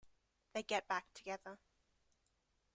They 0.53 0.63
get 0.63 0.87
back 0.87 1.13
together. 1.13 1.59